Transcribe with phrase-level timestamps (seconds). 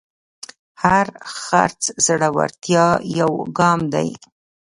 [0.83, 1.07] هر
[1.41, 2.87] خرڅ د زړورتیا
[3.19, 4.09] یو ګام دی.